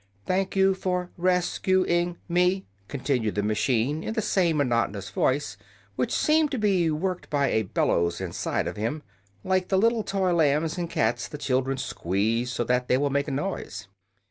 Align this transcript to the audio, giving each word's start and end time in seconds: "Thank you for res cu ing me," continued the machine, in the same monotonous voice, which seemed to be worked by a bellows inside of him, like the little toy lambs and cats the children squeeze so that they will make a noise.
"Thank 0.25 0.55
you 0.55 0.73
for 0.73 1.11
res 1.15 1.59
cu 1.59 1.85
ing 1.85 2.17
me," 2.27 2.65
continued 2.87 3.35
the 3.35 3.43
machine, 3.43 4.03
in 4.03 4.15
the 4.15 4.21
same 4.23 4.57
monotonous 4.57 5.11
voice, 5.11 5.57
which 5.95 6.11
seemed 6.11 6.49
to 6.49 6.57
be 6.57 6.89
worked 6.89 7.29
by 7.29 7.49
a 7.51 7.61
bellows 7.61 8.19
inside 8.19 8.67
of 8.67 8.77
him, 8.77 9.03
like 9.43 9.67
the 9.67 9.77
little 9.77 10.01
toy 10.01 10.33
lambs 10.33 10.75
and 10.75 10.89
cats 10.89 11.27
the 11.27 11.37
children 11.37 11.77
squeeze 11.77 12.51
so 12.51 12.63
that 12.63 12.87
they 12.87 12.97
will 12.97 13.11
make 13.11 13.27
a 13.27 13.31
noise. 13.31 13.87